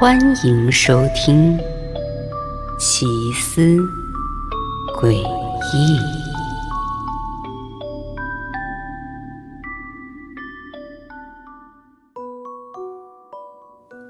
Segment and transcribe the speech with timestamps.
[0.00, 1.58] 欢迎收听
[2.78, 3.76] 《奇思
[4.98, 5.14] 诡异》。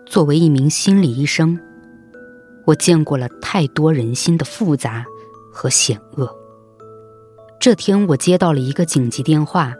[0.06, 1.58] 作为一名心理医生，
[2.64, 5.04] 我见过了太多人心的复杂
[5.52, 6.32] 和险恶。
[7.58, 9.74] 这天，我接到了一个紧急电话，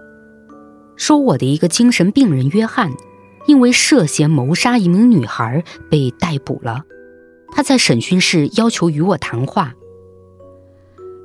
[0.97, 2.91] 说我的一个精神病人约翰。
[3.47, 6.85] 因为涉嫌谋杀一名女孩被逮捕了，
[7.53, 9.75] 他在审讯室要求与我谈话。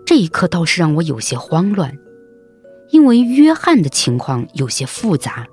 [0.06, 1.98] 这一刻倒是让我有些慌乱，
[2.92, 5.48] 因为约翰的情况有些复杂，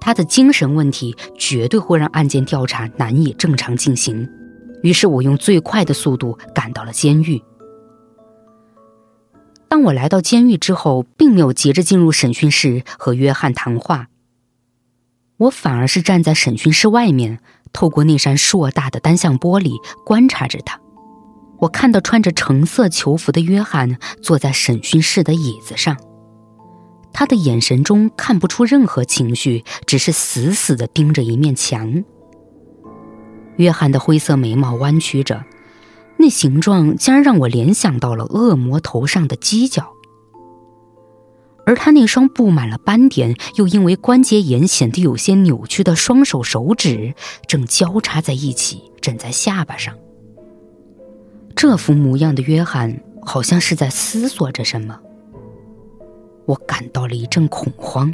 [0.00, 4.28] 他的精神问题绝对会让案件调查难以正常进行。
[4.82, 7.42] 于是我用最快的速度赶到了监狱。
[9.66, 14.08] 当我来到监狱之后，并没有急着进入审讯室和约翰谈话。
[15.44, 17.38] 我反而是站在审讯室外面，
[17.72, 19.72] 透过那扇硕大的单向玻璃
[20.04, 20.80] 观察着他。
[21.58, 25.96] 我看到穿着橙色囚服的约翰坐在审讯室的椅子上，
[27.12, 32.04] 他的眼神中看不出任何情绪，只是死死地盯着一面墙。
[33.56, 35.44] 约翰的灰色眉毛弯曲着，
[36.16, 39.92] 那形状竟然让我联想到了恶魔头上的犄角。
[41.66, 47.14] 而他那双布满了斑点，又因为关节炎显得有些扭曲的双手手指，
[47.46, 49.94] 正交叉在一起枕在下巴上。
[51.56, 54.98] 这副模样的约翰好像是在思索着什么。
[56.46, 58.12] 我感到了一阵恐慌。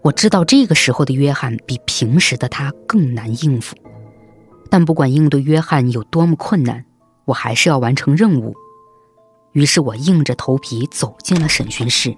[0.00, 3.74] 我知道这个时候的约翰比平时的他更难应付，
[4.70, 6.84] 但不管应对约翰有多么困难，
[7.24, 8.54] 我还是要完成任务。
[9.52, 12.16] 于是我硬着头皮走进了审讯室。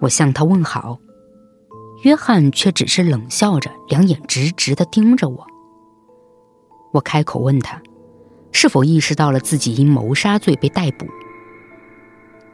[0.00, 0.98] 我向他问好，
[2.04, 5.46] 约翰却只是冷笑着，两眼直直的盯着我。
[6.92, 7.80] 我开口问他，
[8.52, 11.06] 是否意识到了自己因谋杀罪被逮捕。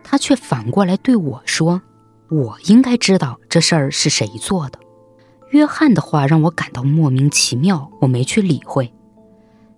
[0.03, 1.83] 他却反过来对我说
[2.31, 4.79] ：“我应该知道这事儿是谁做的。”
[5.51, 8.93] 约翰的话让我感到莫名其妙，我没去理会。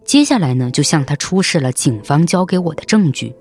[0.05, 3.35] 接下来呢，就向他出示了警方交给我的证据。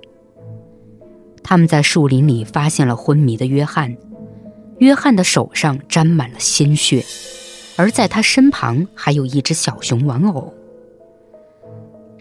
[1.41, 3.97] 他们在树林里发现了昏迷的约翰。
[4.79, 7.03] 约翰的手上沾满了鲜血，
[7.75, 10.53] 而在他身旁还有一只小熊玩偶。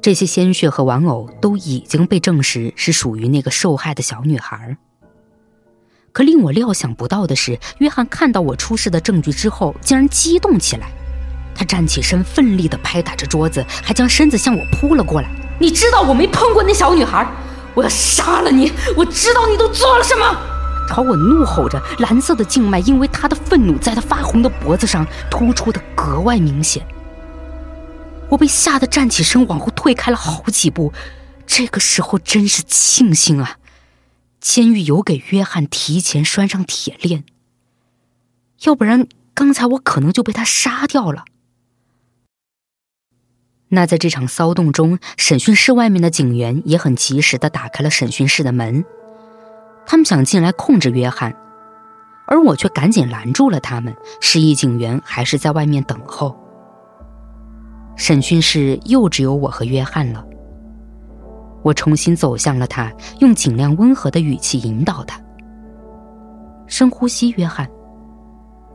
[0.00, 4.76] 这些鲜血和玩偶都已经被证实是属于那个受害的小女孩。
[6.12, 10.88] 可令我料想不到的是，约翰看到我出示的证据之后，竟然激动起来。
[11.54, 15.28] 他站起身，奋力地拍打着桌子，还将身子向我扑了过来。
[15.58, 17.26] 你知道我没碰过那小女孩，
[17.74, 18.72] 我要杀了你！
[18.96, 20.55] 我知道你都做了什么。
[20.86, 26.86] 朝我怒吼着，蓝色的静脉因为他的愤怒，在他发红的脖子上突出的格外明显。
[28.28, 30.92] 我被吓得站起身，往后退开了好几步。
[31.46, 33.58] 这个时候真是庆幸啊，
[34.40, 37.24] 监狱有给约翰提前拴上铁链，
[38.62, 41.24] 要不然刚才我可能就被他杀掉了。
[43.68, 48.84] 那在这场骚动中，审讯室外面的警员也很及时的打开了审讯室的门。
[49.86, 51.34] 他们想进来控制约翰，
[52.26, 56.36] 而我却赶紧拦住了他们，示意警员还是在外面等候。
[57.94, 60.24] 审讯室又只有我和约翰了。
[61.62, 65.20] 我重新走向了他，用尽量温和的语气引导他
[66.66, 67.68] ：“深呼吸，约翰，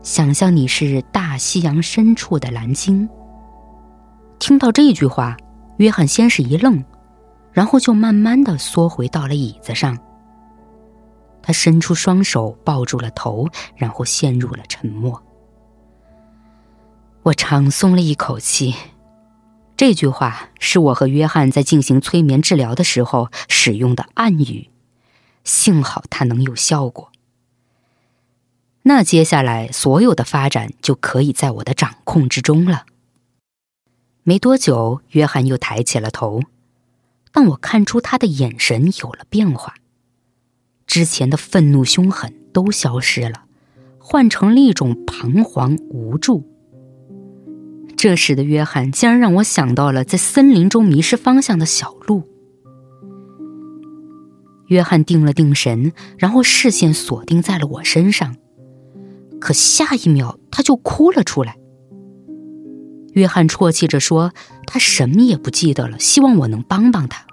[0.02, 3.08] 想象你是大西洋深处的蓝鲸。”
[4.40, 5.36] 听到这句话，
[5.76, 6.84] 约翰先是一愣，
[7.52, 9.96] 然后就慢慢的缩回到了椅子上。
[11.42, 15.22] 他伸出双手抱住了头，然后陷入了沉默。
[17.24, 18.74] 我长松了一口气。
[19.76, 24.70] 这句话是我和约翰在进行催眠治疗的时候使用的暗语，
[25.42, 27.10] 幸好它能有效果。
[28.82, 32.86] 那接下来所有的发展就可以在我的掌控之中了。
[34.24, 36.42] 没多久，约翰又抬起了头，
[37.32, 39.74] 但我看出他的眼神有了变化。
[40.92, 43.44] 之前的愤怒、凶狠都消失了，
[43.96, 46.46] 换成了一种彷徨、无助。
[47.96, 52.24] 这时的约翰竟然让我想到了在森林中迷失方向的小鹿。
[54.66, 58.36] 约翰定了定神，然后视线锁定在了我身上，
[59.40, 61.56] 可下一秒他就哭了出来。
[63.14, 64.34] 约翰啜泣着说
[64.68, 67.24] ：“他什么也不记得了，希望我能帮帮他。”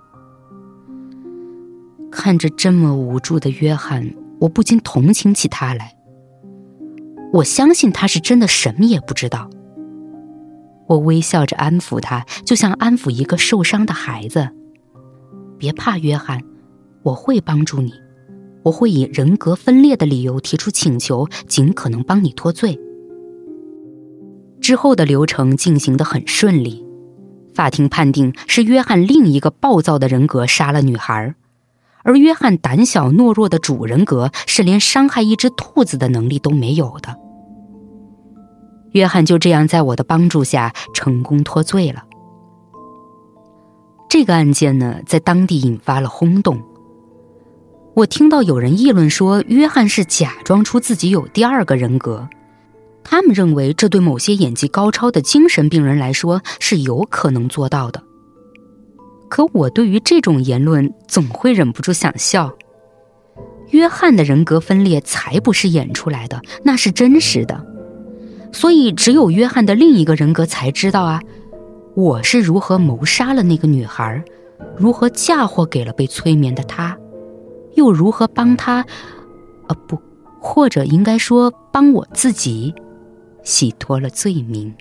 [2.19, 5.95] 看着这么无助的约翰，我不禁同情起他来。
[7.31, 9.49] 我相信他是真的什么也不知道。
[10.89, 14.49] 我微笑着安抚他，就像安抚一个受伤的孩子。
[15.57, 16.43] 别怕，约翰，
[17.03, 17.93] 我会帮助你，
[18.63, 22.77] 我会以人格分裂的理由提出请求，尽可能帮你脱罪。
[24.59, 26.85] 之后的流程进行的很顺利，
[27.55, 31.33] 法庭判定是约翰另一个暴躁的人格杀了女孩，
[32.09, 37.15] 而约翰胆小懦弱的主人格是连伤害一只兔子的能力都没有的。
[38.93, 42.05] 约翰就这样在我的帮助下成功脱罪了。
[44.09, 46.59] 这个案件呢，在当地引发了轰动。
[47.93, 52.27] 我听到有人议论说，约翰是假装出自己有第二个人格。
[53.03, 58.01] 他们认为，这对某些演技高超的精神病人来说是有可能做到的。
[59.29, 62.53] 可我对于这种言论总会忍不住想笑。
[63.69, 67.63] 约翰的人格分裂才不是演出来的，那是真实的。
[68.51, 71.21] 所以，只有约翰的另一个人格才知道啊，
[71.93, 74.23] 我是如何谋杀了那个女孩，
[74.75, 76.97] 如何嫁祸给了被催眠的他，
[77.75, 78.83] 又如何帮他，
[79.67, 79.99] 呃，不，
[80.41, 82.73] 或者应该说帮我自己，
[83.43, 84.73] 洗脱了罪名。